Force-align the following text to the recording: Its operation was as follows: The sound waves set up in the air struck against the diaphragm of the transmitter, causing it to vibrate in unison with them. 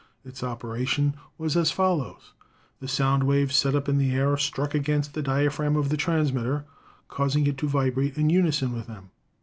Its 0.25 0.41
operation 0.43 1.13
was 1.37 1.55
as 1.55 1.69
follows: 1.69 2.33
The 2.79 2.87
sound 2.87 3.23
waves 3.25 3.55
set 3.55 3.75
up 3.75 3.87
in 3.87 3.99
the 3.99 4.15
air 4.15 4.35
struck 4.35 4.73
against 4.73 5.13
the 5.13 5.21
diaphragm 5.21 5.75
of 5.75 5.89
the 5.89 5.95
transmitter, 5.95 6.65
causing 7.07 7.45
it 7.45 7.59
to 7.59 7.67
vibrate 7.69 8.17
in 8.17 8.31
unison 8.31 8.73
with 8.73 8.87
them. 8.87 9.11